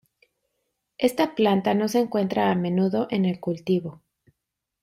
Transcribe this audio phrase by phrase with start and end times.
[0.97, 4.01] Esta planta no se encuentra a menudo en el cultivo.